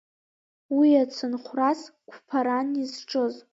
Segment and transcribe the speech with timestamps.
[0.77, 3.33] Уи ацынхәрас қәԥаран изҿыз.